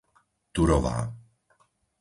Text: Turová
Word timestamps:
Turová 0.55 0.97